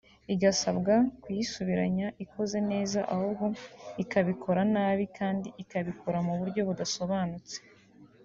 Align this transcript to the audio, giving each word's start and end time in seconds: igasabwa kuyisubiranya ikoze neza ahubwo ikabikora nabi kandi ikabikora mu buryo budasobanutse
igasabwa 0.33 0.93
kuyisubiranya 1.21 2.07
ikoze 2.23 2.57
neza 2.71 2.99
ahubwo 3.13 3.45
ikabikora 4.03 4.61
nabi 4.73 5.05
kandi 5.17 5.47
ikabikora 5.63 6.17
mu 6.27 6.33
buryo 6.39 6.61
budasobanutse 6.69 7.55